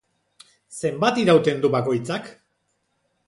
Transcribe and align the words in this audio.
Zenbat 0.77 1.19
irauten 1.23 1.61
du 1.65 1.71
bakoitzak? 1.77 2.31